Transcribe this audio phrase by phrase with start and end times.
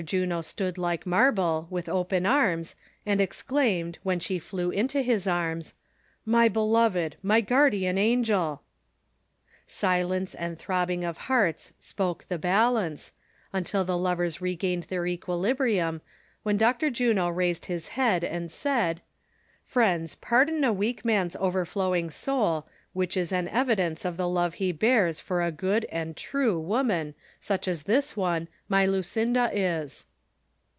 [0.03, 5.73] Juno stood like marble, with open arms, and exclaimed, when she llew into his arms:"■
[6.25, 7.17] My beloved!
[7.21, 8.63] my guardian angel I"
[9.67, 13.11] Silence and throbbing of hearts spoke the balance,
[13.53, 16.01] until the lovers regained their equilibrium,
[16.41, 16.89] when Dr.
[16.89, 19.03] Juno raised his head and said:
[19.63, 24.69] "Friends, pardon a weak man's overflowing soul, which is an evidence of the love he
[24.73, 30.05] bears for a good and true wo man, such as this one, my Lucinda, is